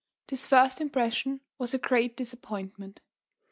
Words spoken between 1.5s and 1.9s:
was a